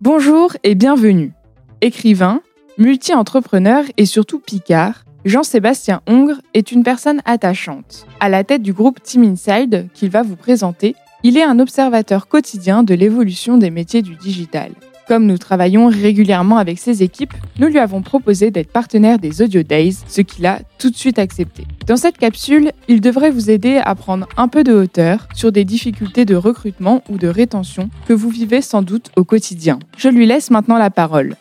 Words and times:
Bonjour 0.00 0.56
et 0.62 0.76
bienvenue. 0.76 1.32
Écrivain, 1.80 2.40
multi-entrepreneur 2.78 3.82
et 3.96 4.06
surtout 4.06 4.38
picard, 4.38 5.04
Jean-Sébastien 5.24 6.02
Hongre 6.06 6.36
est 6.54 6.70
une 6.70 6.84
personne 6.84 7.20
attachante. 7.24 8.06
À 8.20 8.28
la 8.28 8.44
tête 8.44 8.62
du 8.62 8.72
groupe 8.72 9.02
Team 9.02 9.24
Inside 9.24 9.88
qu'il 9.94 10.10
va 10.10 10.22
vous 10.22 10.36
présenter, 10.36 10.94
il 11.24 11.36
est 11.36 11.42
un 11.42 11.58
observateur 11.58 12.28
quotidien 12.28 12.84
de 12.84 12.94
l'évolution 12.94 13.58
des 13.58 13.70
métiers 13.70 14.02
du 14.02 14.14
digital. 14.14 14.70
Comme 15.08 15.24
nous 15.24 15.38
travaillons 15.38 15.88
régulièrement 15.88 16.58
avec 16.58 16.78
ses 16.78 17.02
équipes, 17.02 17.32
nous 17.58 17.68
lui 17.68 17.78
avons 17.78 18.02
proposé 18.02 18.50
d'être 18.50 18.70
partenaire 18.70 19.18
des 19.18 19.40
Audio 19.40 19.62
Days, 19.62 19.96
ce 20.06 20.20
qu'il 20.20 20.44
a 20.44 20.60
tout 20.78 20.90
de 20.90 20.96
suite 20.96 21.18
accepté. 21.18 21.64
Dans 21.86 21.96
cette 21.96 22.18
capsule, 22.18 22.72
il 22.88 23.00
devrait 23.00 23.30
vous 23.30 23.48
aider 23.48 23.80
à 23.82 23.94
prendre 23.94 24.28
un 24.36 24.48
peu 24.48 24.64
de 24.64 24.74
hauteur 24.74 25.26
sur 25.34 25.50
des 25.50 25.64
difficultés 25.64 26.26
de 26.26 26.36
recrutement 26.36 27.02
ou 27.08 27.16
de 27.16 27.26
rétention 27.26 27.88
que 28.06 28.12
vous 28.12 28.28
vivez 28.28 28.60
sans 28.60 28.82
doute 28.82 29.10
au 29.16 29.24
quotidien. 29.24 29.78
Je 29.96 30.10
lui 30.10 30.26
laisse 30.26 30.50
maintenant 30.50 30.76
la 30.76 30.90
parole. 30.90 31.36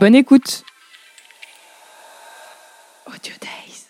Bonne 0.00 0.14
écoute 0.14 0.64
Audio 3.06 3.34
Days. 3.38 3.84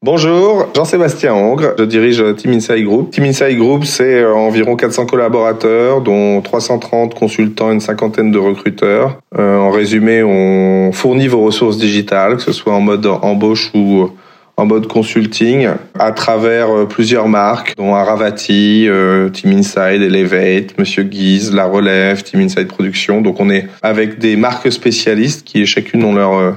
Bonjour, 0.00 0.68
Jean-Sébastien 0.76 1.34
Hongre, 1.34 1.74
je 1.76 1.82
dirige 1.82 2.22
Team 2.36 2.52
Inside 2.52 2.84
Group. 2.84 3.10
Team 3.10 3.24
Inside 3.24 3.58
Group, 3.58 3.84
c'est 3.84 4.20
euh, 4.20 4.32
environ 4.32 4.76
400 4.76 5.06
collaborateurs, 5.06 6.02
dont 6.02 6.40
330 6.40 7.16
consultants 7.16 7.70
et 7.70 7.74
une 7.74 7.80
cinquantaine 7.80 8.30
de 8.30 8.38
recruteurs. 8.38 9.18
Euh, 9.36 9.58
en 9.58 9.70
résumé, 9.70 10.22
on 10.22 10.92
fournit 10.92 11.26
vos 11.26 11.40
ressources 11.40 11.78
digitales, 11.78 12.36
que 12.36 12.42
ce 12.42 12.52
soit 12.52 12.72
en 12.72 12.80
mode 12.80 13.06
embauche 13.06 13.72
ou 13.74 14.08
en 14.56 14.66
mode 14.66 14.86
consulting, 14.86 15.68
à 15.98 16.12
travers 16.12 16.70
euh, 16.70 16.84
plusieurs 16.84 17.26
marques, 17.26 17.74
dont 17.76 17.96
Aravati, 17.96 18.88
Team 19.32 19.50
Inside, 19.50 20.00
Elevate, 20.00 20.78
Monsieur 20.78 21.02
Guise, 21.02 21.52
La 21.52 21.64
Relève, 21.64 22.22
Team 22.22 22.42
Inside 22.42 22.68
Production. 22.68 23.20
Donc 23.20 23.40
on 23.40 23.50
est 23.50 23.66
avec 23.82 24.20
des 24.20 24.36
marques 24.36 24.70
spécialistes 24.70 25.44
qui 25.44 25.66
chacune 25.66 26.04
ont 26.04 26.14
leur, 26.14 26.56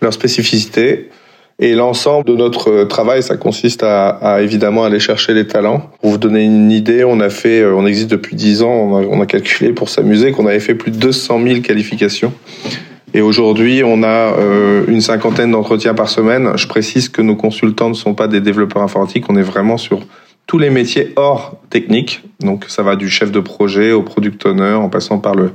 leur 0.00 0.12
spécificité. 0.12 1.08
Et 1.60 1.74
l'ensemble 1.74 2.24
de 2.24 2.36
notre 2.36 2.84
travail, 2.84 3.20
ça 3.20 3.36
consiste 3.36 3.82
à, 3.82 4.10
à, 4.10 4.42
évidemment 4.42 4.84
aller 4.84 5.00
chercher 5.00 5.34
les 5.34 5.48
talents. 5.48 5.90
Pour 6.00 6.10
vous 6.12 6.18
donner 6.18 6.44
une 6.44 6.70
idée, 6.70 7.02
on 7.02 7.18
a 7.18 7.30
fait, 7.30 7.62
euh, 7.62 7.74
on 7.74 7.84
existe 7.84 8.08
depuis 8.08 8.36
10 8.36 8.62
ans, 8.62 8.70
on 8.70 8.96
a, 8.96 9.00
on 9.02 9.20
a 9.20 9.26
calculé 9.26 9.72
pour 9.72 9.88
s'amuser 9.88 10.30
qu'on 10.30 10.46
avait 10.46 10.60
fait 10.60 10.76
plus 10.76 10.92
de 10.92 10.98
200 10.98 11.40
000 11.42 11.60
qualifications. 11.60 12.32
Et 13.12 13.22
aujourd'hui, 13.22 13.82
on 13.84 14.04
a 14.04 14.06
euh, 14.38 14.84
une 14.86 15.00
cinquantaine 15.00 15.50
d'entretiens 15.50 15.94
par 15.94 16.08
semaine. 16.08 16.52
Je 16.56 16.68
précise 16.68 17.08
que 17.08 17.22
nos 17.22 17.34
consultants 17.34 17.88
ne 17.88 17.94
sont 17.94 18.14
pas 18.14 18.28
des 18.28 18.40
développeurs 18.40 18.82
informatiques, 18.82 19.24
on 19.28 19.36
est 19.36 19.42
vraiment 19.42 19.78
sur 19.78 20.00
tous 20.46 20.58
les 20.58 20.70
métiers 20.70 21.12
hors 21.16 21.60
technique. 21.70 22.22
Donc 22.38 22.66
ça 22.68 22.84
va 22.84 22.94
du 22.94 23.08
chef 23.08 23.32
de 23.32 23.40
projet 23.40 23.90
au 23.90 24.02
product 24.02 24.46
owner 24.46 24.74
en 24.74 24.88
passant 24.88 25.18
par 25.18 25.34
le 25.34 25.44
euh, 25.44 25.48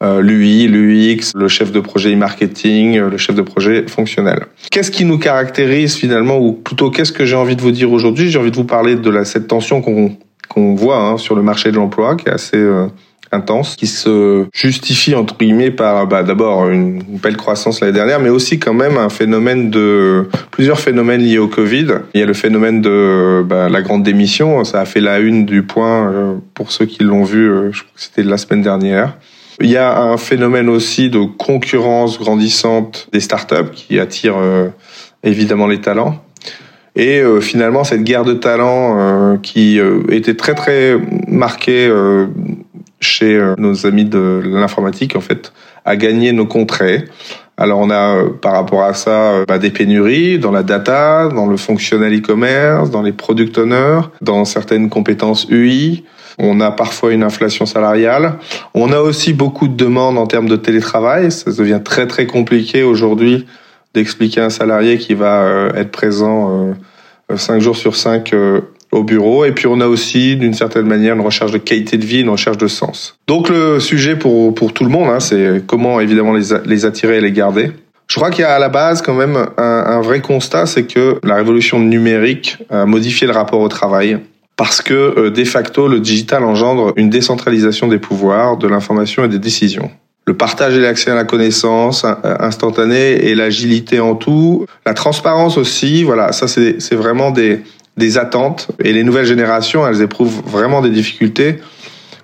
l'UI, 0.00 0.68
l'UX, 0.68 1.32
le 1.34 1.48
chef 1.48 1.72
de 1.72 1.80
projet 1.80 2.12
e-marketing, 2.12 2.98
euh, 2.98 3.10
le 3.10 3.16
chef 3.16 3.34
de 3.34 3.42
projet 3.42 3.86
fonctionnel. 3.88 4.46
Qu'est-ce 4.70 4.90
qui 4.90 5.04
nous 5.04 5.18
caractérise 5.18 5.94
finalement, 5.94 6.38
ou 6.38 6.52
plutôt 6.52 6.90
qu'est-ce 6.90 7.12
que 7.12 7.24
j'ai 7.24 7.36
envie 7.36 7.56
de 7.56 7.62
vous 7.62 7.72
dire 7.72 7.90
aujourd'hui? 7.90 8.30
J'ai 8.30 8.38
envie 8.38 8.52
de 8.52 8.56
vous 8.56 8.64
parler 8.64 8.94
de 8.94 9.10
la, 9.10 9.24
cette 9.24 9.48
tension 9.48 9.80
qu'on 9.80 10.16
qu'on 10.48 10.74
voit 10.74 10.98
hein, 10.98 11.18
sur 11.18 11.34
le 11.34 11.42
marché 11.42 11.70
de 11.70 11.76
l'emploi, 11.76 12.16
qui 12.16 12.28
est 12.28 12.32
assez 12.32 12.56
euh, 12.56 12.86
intense, 13.32 13.76
qui 13.76 13.86
se 13.86 14.46
justifie 14.54 15.14
entre 15.14 15.36
guillemets 15.36 15.70
par 15.70 16.06
bah, 16.06 16.22
d'abord 16.22 16.70
une 16.70 17.02
belle 17.02 17.36
croissance 17.36 17.82
l'année 17.82 17.92
dernière, 17.92 18.18
mais 18.18 18.30
aussi 18.30 18.58
quand 18.58 18.72
même 18.72 18.96
un 18.96 19.10
phénomène 19.10 19.68
de 19.68 20.26
plusieurs 20.50 20.80
phénomènes 20.80 21.20
liés 21.20 21.36
au 21.36 21.48
Covid. 21.48 21.88
Il 22.14 22.20
y 22.20 22.22
a 22.22 22.26
le 22.26 22.32
phénomène 22.32 22.80
de 22.80 23.42
bah, 23.44 23.68
la 23.68 23.82
grande 23.82 24.04
démission, 24.04 24.64
ça 24.64 24.80
a 24.80 24.84
fait 24.86 25.00
la 25.00 25.18
une 25.18 25.44
du 25.44 25.62
point 25.64 26.40
pour 26.54 26.72
ceux 26.72 26.86
qui 26.86 27.02
l'ont 27.04 27.24
vu, 27.24 27.50
je 27.70 27.82
crois 27.82 27.92
que 27.94 28.00
c'était 28.00 28.22
la 28.22 28.38
semaine 28.38 28.62
dernière. 28.62 29.18
Il 29.60 29.70
y 29.70 29.76
a 29.76 30.00
un 30.00 30.16
phénomène 30.16 30.68
aussi 30.68 31.10
de 31.10 31.24
concurrence 31.24 32.18
grandissante 32.18 33.08
des 33.12 33.18
startups 33.18 33.72
qui 33.74 33.98
attire 33.98 34.36
euh, 34.36 34.68
évidemment 35.24 35.66
les 35.66 35.80
talents. 35.80 36.22
Et 36.94 37.20
euh, 37.20 37.40
finalement, 37.40 37.82
cette 37.82 38.04
guerre 38.04 38.24
de 38.24 38.34
talents 38.34 38.96
euh, 38.98 39.36
qui 39.36 39.80
était 40.10 40.34
très 40.34 40.54
très 40.54 40.96
marquée 41.26 41.92
chez 43.00 43.40
nos 43.58 43.86
amis 43.86 44.04
de 44.04 44.42
l'informatique, 44.44 45.16
en 45.16 45.20
fait, 45.20 45.52
a 45.84 45.96
gagné 45.96 46.32
nos 46.32 46.46
contrées. 46.46 47.04
Alors 47.56 47.80
on 47.80 47.90
a 47.90 48.24
par 48.40 48.52
rapport 48.52 48.84
à 48.84 48.94
ça 48.94 49.44
bah, 49.48 49.58
des 49.58 49.70
pénuries 49.70 50.38
dans 50.38 50.52
la 50.52 50.62
data, 50.62 51.28
dans 51.28 51.46
le 51.46 51.56
fonctionnel 51.56 52.16
e-commerce, 52.16 52.90
dans 52.90 53.02
les 53.02 53.10
product 53.10 53.58
owners, 53.58 54.02
dans 54.20 54.44
certaines 54.44 54.88
compétences 54.88 55.48
UI. 55.50 56.04
On 56.38 56.60
a 56.60 56.70
parfois 56.70 57.12
une 57.12 57.24
inflation 57.24 57.66
salariale. 57.66 58.34
On 58.74 58.92
a 58.92 59.00
aussi 59.00 59.32
beaucoup 59.32 59.66
de 59.66 59.74
demandes 59.74 60.18
en 60.18 60.26
termes 60.26 60.48
de 60.48 60.56
télétravail. 60.56 61.32
Ça 61.32 61.50
devient 61.50 61.80
très 61.84 62.06
très 62.06 62.26
compliqué 62.26 62.82
aujourd'hui 62.82 63.46
d'expliquer 63.94 64.42
à 64.42 64.44
un 64.46 64.50
salarié 64.50 64.98
qui 64.98 65.14
va 65.14 65.42
euh, 65.42 65.72
être 65.74 65.90
présent 65.90 66.74
euh, 67.30 67.36
cinq 67.36 67.60
jours 67.60 67.76
sur 67.76 67.96
cinq 67.96 68.32
euh, 68.32 68.60
au 68.92 69.02
bureau. 69.02 69.44
Et 69.44 69.52
puis 69.52 69.66
on 69.66 69.80
a 69.80 69.86
aussi, 69.86 70.36
d'une 70.36 70.54
certaine 70.54 70.86
manière, 70.86 71.14
une 71.14 71.20
recherche 71.20 71.50
de 71.50 71.58
qualité 71.58 71.96
de 71.96 72.04
vie, 72.04 72.20
une 72.20 72.30
recherche 72.30 72.58
de 72.58 72.68
sens. 72.68 73.18
Donc 73.26 73.48
le 73.48 73.80
sujet 73.80 74.16
pour, 74.16 74.54
pour 74.54 74.72
tout 74.72 74.84
le 74.84 74.90
monde, 74.90 75.08
hein, 75.08 75.20
c'est 75.20 75.62
comment 75.66 76.00
évidemment 76.00 76.34
les, 76.34 76.56
les 76.64 76.84
attirer 76.84 77.18
et 77.18 77.20
les 77.20 77.32
garder. 77.32 77.72
Je 78.06 78.16
crois 78.16 78.30
qu'il 78.30 78.42
y 78.42 78.44
a 78.44 78.54
à 78.54 78.58
la 78.58 78.70
base 78.70 79.02
quand 79.02 79.12
même 79.12 79.36
un, 79.58 79.84
un 79.86 80.00
vrai 80.00 80.20
constat, 80.20 80.64
c'est 80.64 80.84
que 80.84 81.18
la 81.24 81.34
révolution 81.34 81.78
numérique 81.78 82.56
a 82.70 82.86
modifié 82.86 83.26
le 83.26 83.34
rapport 83.34 83.60
au 83.60 83.68
travail 83.68 84.18
parce 84.58 84.82
que 84.82 84.92
euh, 84.92 85.30
de 85.30 85.44
facto, 85.44 85.88
le 85.88 86.00
digital 86.00 86.44
engendre 86.44 86.92
une 86.96 87.08
décentralisation 87.08 87.86
des 87.86 87.98
pouvoirs, 87.98 88.58
de 88.58 88.66
l'information 88.66 89.24
et 89.24 89.28
des 89.28 89.38
décisions. 89.38 89.90
Le 90.26 90.34
partage 90.34 90.76
et 90.76 90.80
l'accès 90.80 91.12
à 91.12 91.14
la 91.14 91.24
connaissance 91.24 92.04
euh, 92.04 92.34
instantané 92.40 93.12
et 93.28 93.34
l'agilité 93.34 94.00
en 94.00 94.16
tout, 94.16 94.66
la 94.84 94.94
transparence 94.94 95.56
aussi, 95.56 96.02
voilà, 96.02 96.32
ça 96.32 96.48
c'est 96.48 96.94
vraiment 96.94 97.30
des, 97.30 97.62
des 97.96 98.18
attentes. 98.18 98.68
Et 98.82 98.92
les 98.92 99.04
nouvelles 99.04 99.26
générations, 99.26 99.86
elles 99.86 100.02
éprouvent 100.02 100.42
vraiment 100.44 100.82
des 100.82 100.90
difficultés 100.90 101.60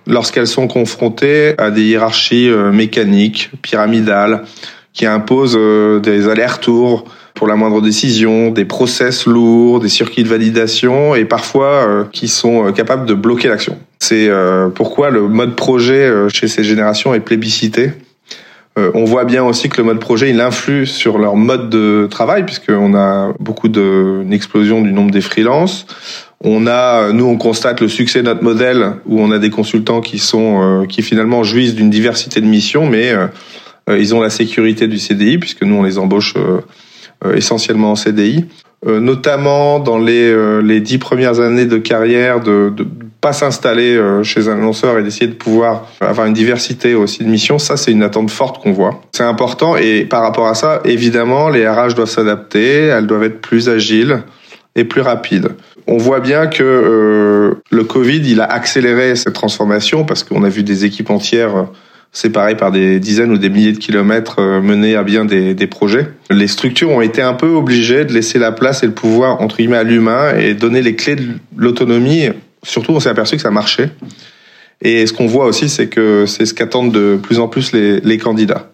lorsqu'elles 0.07 0.49
sont 0.49 0.67
confrontées 0.67 1.55
à 1.57 1.71
des 1.71 1.83
hiérarchies 1.83 2.51
euh, 2.51 2.73
mécaniques, 2.73 3.53
pyramidales, 3.63 4.43
qui 4.93 5.07
imposent 5.07 5.59
des 6.03 6.29
allers-retours, 6.29 7.05
pour 7.35 7.49
la 7.49 7.57
moindre 7.57 7.81
décision, 7.83 8.51
des 8.51 8.65
process 8.65 9.27
lourds, 9.27 9.81
des 9.81 9.89
circuits 9.89 10.23
de 10.23 10.29
validation 10.29 11.17
et 11.17 11.25
parfois 11.25 11.67
euh, 11.67 12.05
qui 12.11 12.29
sont 12.29 12.69
euh, 12.69 12.73
capables 12.73 13.07
de 13.07 13.15
bloquer 13.15 13.49
l'action. 13.49 13.77
C'est 13.99 14.29
euh, 14.29 14.69
pourquoi 14.69 15.11
le 15.11 15.23
mode 15.29 15.57
projet 15.57 16.11
chez 16.33 16.47
ces 16.47 16.63
générations 16.63 17.13
est 17.13 17.21
plébiscité. 17.21 17.93
on 18.77 19.05
voit 19.05 19.25
bien 19.25 19.45
aussi 19.45 19.69
que 19.69 19.79
le 19.79 19.85
mode 19.85 20.01
projet, 20.01 20.31
il 20.31 20.41
influe 20.41 20.87
sur 20.87 21.19
leur 21.19 21.37
mode 21.37 21.71
de 21.71 22.07
travail, 22.11 22.45
puisqu'on 22.45 22.95
a 22.95 23.33
beaucoup 23.41 23.69
d'une 23.69 24.33
explosion 24.33 24.83
du 24.83 24.93
nombre 24.93 25.11
des 25.11 25.21
freelances. 25.21 25.87
On 26.43 26.67
a, 26.67 27.13
nous, 27.13 27.25
on 27.25 27.39
constate 27.39 27.81
le 27.81 27.89
succès 27.89 28.19
de 28.19 28.27
notre 28.27 28.43
modèle 28.43 28.95
où 29.07 29.21
on 29.21 29.31
a 29.31 29.39
des 29.39 29.51
consultants 29.51 30.01
qui 30.01 30.19
sont, 30.19 30.85
qui 30.89 31.03
finalement 31.03 31.43
jouissent 31.45 31.75
d'une 31.75 31.89
diversité 31.89 32.41
de 32.41 32.47
missions, 32.47 32.87
mais 32.87 33.15
ils 33.89 34.15
ont 34.15 34.21
la 34.21 34.31
sécurité 34.31 34.87
du 34.89 34.99
CDI 34.99 35.39
puisque 35.39 35.63
nous, 35.63 35.77
on 35.77 35.83
les 35.83 35.99
embauche 35.99 36.35
euh, 36.37 36.61
essentiellement 37.33 37.93
en 37.93 37.97
CDI, 37.97 38.45
euh, 38.87 39.01
notamment 39.01 39.79
dans 39.79 39.99
les, 39.99 40.31
euh, 40.31 40.61
les 40.61 40.81
dix 40.81 40.99
premières 40.99 41.41
années 41.41 41.67
de 41.67 41.79
carrière, 41.79 42.41
de, 42.41 42.73
de 42.75 42.87
pas 43.21 43.33
s'installer 43.33 43.99
chez 44.23 44.51
un 44.51 44.59
annonceur 44.59 44.99
et 44.99 45.03
d'essayer 45.03 45.29
de 45.29 45.33
pouvoir 45.33 45.87
avoir 46.03 46.27
une 46.27 46.35
diversité 46.35 46.95
aussi 46.95 47.25
de 47.25 47.29
missions, 47.31 47.59
ça 47.59 47.79
c'est 47.79 47.91
une 47.91 48.03
attente 48.03 48.31
forte 48.31 48.63
qu'on 48.63 48.73
voit. 48.73 49.01
C'est 49.13 49.23
important 49.23 49.79
et 49.79 50.05
par 50.05 50.21
rapport 50.21 50.47
à 50.47 50.53
ça, 50.53 50.83
évidemment, 50.85 51.49
les 51.49 51.67
RH 51.67 51.95
doivent 51.95 52.11
s'adapter, 52.11 52.81
elles 52.89 53.07
doivent 53.07 53.25
être 53.25 53.41
plus 53.41 53.71
agiles 53.71 54.23
et 54.77 54.85
plus 54.85 55.01
rapides. 55.01 55.49
On 55.87 55.99
voit 55.99 56.21
bien 56.21 56.47
que 56.47 56.63
euh, 56.63 57.55
le 57.71 57.85
Covid, 57.85 58.23
il 58.31 58.41
a 58.41 58.45
accéléré 58.45 59.17
cette 59.17 59.35
transformation 59.35 60.05
parce 60.05 60.23
qu'on 60.23 60.45
a 60.45 60.49
vu 60.49 60.63
des 60.63 60.85
équipes 60.85 61.11
entières 61.11 61.67
séparés 62.15 62.57
par 62.57 62.71
des 62.71 63.01
dizaines 63.01 63.33
ou 63.33 63.39
des 63.39 63.51
milliers 63.51 63.73
de 63.73 63.79
kilomètres 63.79 64.37
euh, 64.39 64.63
menés 64.63 64.97
à 64.97 65.03
bien 65.03 65.27
des, 65.27 65.53
des, 65.53 65.67
projets. 65.67 66.07
Les 66.31 66.47
structures 66.47 66.91
ont 66.91 67.03
été 67.03 67.21
un 67.21 67.35
peu 67.35 67.49
obligées 67.49 68.05
de 68.05 68.13
laisser 68.13 68.39
la 68.39 68.53
place 68.53 68.83
et 68.83 68.87
le 68.87 68.93
pouvoir 68.93 69.43
entre 69.43 69.57
guillemets 69.57 69.77
à 69.77 69.83
l'humain 69.83 70.35
et 70.35 70.55
donner 70.55 70.81
les 70.81 70.95
clés 70.95 71.17
de 71.17 71.27
l'autonomie. 71.57 72.29
Surtout, 72.63 72.93
on 72.93 73.01
s'est 73.01 73.11
aperçu 73.11 73.37
que 73.37 73.43
ça 73.43 73.51
marchait. 73.51 73.91
Et 74.81 75.07
ce 75.07 75.13
qu'on 75.13 75.27
voit 75.27 75.47
aussi, 75.47 75.69
c'est 75.69 75.89
que 75.89 76.25
c'est 76.27 76.47
ce 76.47 76.55
qu'attendent 76.55 76.93
de 76.93 77.19
plus 77.21 77.41
en 77.41 77.49
plus 77.49 77.73
les, 77.73 78.01
les 78.01 78.19
candidats. 78.19 78.71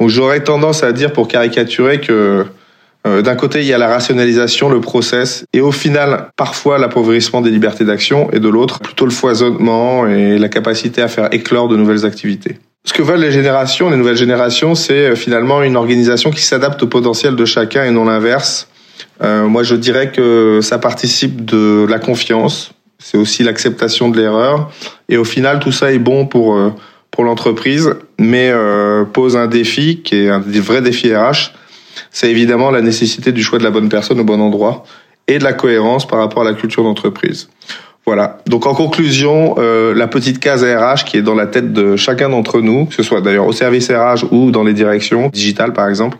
Donc 0.00 0.10
j'aurais 0.10 0.42
tendance 0.42 0.82
à 0.82 0.92
dire, 0.92 1.12
pour 1.12 1.28
caricaturer, 1.28 2.00
que 2.00 2.44
euh, 3.06 3.22
d'un 3.22 3.36
côté, 3.36 3.60
il 3.60 3.66
y 3.66 3.72
a 3.72 3.78
la 3.78 3.88
rationalisation, 3.88 4.68
le 4.68 4.80
process, 4.80 5.44
et 5.52 5.60
au 5.60 5.70
final, 5.70 6.30
parfois 6.36 6.78
l'appauvrissement 6.78 7.40
des 7.40 7.50
libertés 7.50 7.84
d'action, 7.84 8.28
et 8.32 8.40
de 8.40 8.48
l'autre, 8.48 8.80
plutôt 8.80 9.04
le 9.04 9.12
foisonnement 9.12 10.06
et 10.06 10.38
la 10.38 10.48
capacité 10.48 11.02
à 11.02 11.08
faire 11.08 11.32
éclore 11.32 11.68
de 11.68 11.76
nouvelles 11.76 12.04
activités. 12.04 12.58
Ce 12.86 12.92
que 12.92 13.02
veulent 13.02 13.20
les 13.20 13.32
générations, 13.32 13.90
les 13.90 13.96
nouvelles 13.96 14.16
générations, 14.16 14.74
c'est 14.74 15.10
euh, 15.10 15.14
finalement 15.16 15.62
une 15.62 15.76
organisation 15.76 16.30
qui 16.30 16.42
s'adapte 16.42 16.82
au 16.82 16.86
potentiel 16.86 17.36
de 17.36 17.44
chacun 17.44 17.84
et 17.84 17.90
non 17.90 18.04
l'inverse. 18.04 18.68
Euh, 19.22 19.46
moi, 19.46 19.62
je 19.62 19.74
dirais 19.74 20.10
que 20.12 20.60
ça 20.62 20.78
participe 20.78 21.44
de 21.44 21.86
la 21.88 21.98
confiance, 21.98 22.72
c'est 22.98 23.18
aussi 23.18 23.42
l'acceptation 23.42 24.08
de 24.08 24.18
l'erreur, 24.18 24.70
et 25.08 25.18
au 25.18 25.24
final, 25.24 25.58
tout 25.58 25.72
ça 25.72 25.92
est 25.92 25.98
bon 25.98 26.26
pour 26.26 26.56
pour 27.16 27.24
l'entreprise, 27.24 27.94
mais 28.18 28.50
euh, 28.52 29.04
pose 29.04 29.38
un 29.38 29.46
défi 29.46 30.02
qui 30.02 30.16
est 30.16 30.28
un 30.28 30.38
vrai 30.38 30.82
défi 30.82 31.16
RH. 31.16 31.54
C'est 32.10 32.30
évidemment 32.30 32.70
la 32.70 32.82
nécessité 32.82 33.32
du 33.32 33.42
choix 33.42 33.58
de 33.58 33.64
la 33.64 33.70
bonne 33.70 33.88
personne 33.88 34.20
au 34.20 34.24
bon 34.24 34.38
endroit 34.38 34.84
et 35.26 35.38
de 35.38 35.44
la 35.44 35.54
cohérence 35.54 36.06
par 36.06 36.18
rapport 36.18 36.42
à 36.42 36.44
la 36.44 36.52
culture 36.52 36.82
d'entreprise. 36.82 37.48
Voilà. 38.06 38.38
Donc 38.46 38.66
en 38.66 38.74
conclusion, 38.74 39.56
euh, 39.58 39.92
la 39.92 40.06
petite 40.06 40.38
case 40.38 40.62
RH 40.62 41.04
qui 41.04 41.16
est 41.16 41.22
dans 41.22 41.34
la 41.34 41.46
tête 41.46 41.72
de 41.72 41.96
chacun 41.96 42.28
d'entre 42.28 42.60
nous, 42.60 42.86
que 42.86 42.94
ce 42.94 43.02
soit 43.02 43.20
d'ailleurs 43.20 43.46
au 43.46 43.52
service 43.52 43.90
RH 43.90 44.26
ou 44.30 44.52
dans 44.52 44.62
les 44.62 44.74
directions 44.74 45.28
digitales 45.30 45.72
par 45.72 45.88
exemple, 45.88 46.16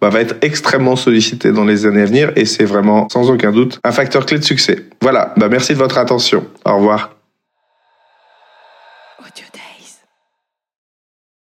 bah, 0.00 0.08
va 0.08 0.20
être 0.20 0.34
extrêmement 0.42 0.96
sollicité 0.96 1.52
dans 1.52 1.64
les 1.64 1.86
années 1.86 2.02
à 2.02 2.06
venir 2.06 2.32
et 2.34 2.46
c'est 2.46 2.64
vraiment 2.64 3.08
sans 3.10 3.30
aucun 3.30 3.52
doute 3.52 3.78
un 3.84 3.92
facteur 3.92 4.26
clé 4.26 4.38
de 4.38 4.44
succès. 4.44 4.86
Voilà. 5.02 5.32
Bah, 5.36 5.48
merci 5.48 5.72
de 5.72 5.78
votre 5.78 5.98
attention. 5.98 6.44
Au 6.64 6.76
revoir. 6.76 7.19